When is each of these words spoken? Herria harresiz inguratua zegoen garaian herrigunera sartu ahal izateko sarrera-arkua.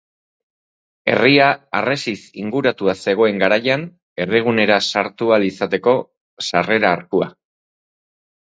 Herria 1.11 1.49
harresiz 1.79 2.21
inguratua 2.45 2.95
zegoen 3.05 3.37
garaian 3.43 3.83
herrigunera 4.25 4.81
sartu 4.95 5.31
ahal 5.37 5.47
izateko 5.51 5.95
sarrera-arkua. 6.49 7.33